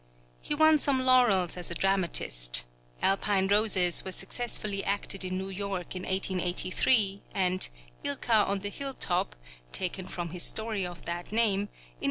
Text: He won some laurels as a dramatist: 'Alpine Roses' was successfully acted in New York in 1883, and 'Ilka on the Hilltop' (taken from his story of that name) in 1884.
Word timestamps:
He 0.41 0.55
won 0.55 0.79
some 0.79 1.05
laurels 1.05 1.57
as 1.57 1.69
a 1.69 1.75
dramatist: 1.75 2.65
'Alpine 3.03 3.47
Roses' 3.49 4.03
was 4.03 4.15
successfully 4.15 4.83
acted 4.83 5.23
in 5.23 5.37
New 5.37 5.49
York 5.49 5.95
in 5.95 6.01
1883, 6.01 7.21
and 7.35 7.69
'Ilka 8.03 8.33
on 8.33 8.61
the 8.61 8.69
Hilltop' 8.69 9.35
(taken 9.71 10.07
from 10.07 10.29
his 10.29 10.41
story 10.41 10.87
of 10.87 11.03
that 11.05 11.31
name) 11.31 11.67
in 11.67 11.67
1884. 11.67 11.85